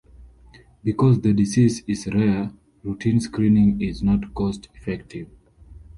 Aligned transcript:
Because 0.83 1.21
the 1.21 1.31
disease 1.31 1.83
is 1.85 2.07
rare, 2.07 2.51
routine 2.81 3.19
screening 3.19 3.79
is 3.81 4.01
not 4.01 4.33
cost-effective. 4.33 5.27